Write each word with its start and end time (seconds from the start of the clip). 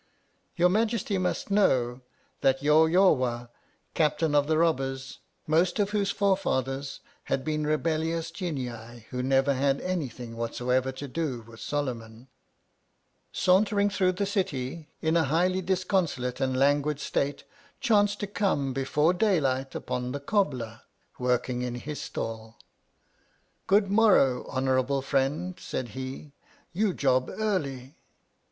Your 0.55 0.69
majesty 0.69 1.19
must 1.19 1.51
know 1.51 2.01
that 2.39 2.61
Yawyawah, 2.63 3.49
Captain 3.93 4.33
of 4.33 4.47
the 4.47 4.57
Robbers 4.57 5.19
(most 5.45 5.77
of 5.77 5.91
whose 5.91 6.09
fore 6.09 6.35
fathers 6.35 7.01
had 7.25 7.45
been 7.45 7.67
rebellious 7.67 8.31
Genii, 8.31 9.05
who 9.11 9.21
never 9.21 9.53
had 9.53 9.75
had 9.79 9.81
anything 9.85 10.35
whatever 10.35 10.91
to 10.91 11.07
do 11.07 11.41
with 11.43 11.59
SOLOMON), 11.59 12.29
sauntering 13.31 13.91
through 13.91 14.13
the 14.13 14.25
city, 14.25 14.89
in 15.03 15.15
a 15.15 15.25
highly 15.25 15.61
disconsolate 15.61 16.41
and 16.41 16.57
languid 16.57 16.99
state, 16.99 17.43
chanced 17.79 18.19
to 18.21 18.25
come 18.25 18.73
before 18.73 19.13
daylight 19.13 19.75
upon 19.75 20.13
the 20.13 20.19
cobbler 20.19 20.81
working 21.19 21.61
in 21.61 21.75
his 21.75 22.01
stall. 22.01 22.57
Good 23.67 23.91
morrow, 23.91 24.47
honour 24.47 24.79
able 24.79 25.03
friend, 25.03 25.59
said 25.59 25.89
he, 25.89 26.31
you 26.73 26.95
job 26.95 27.29
early. 27.29 27.97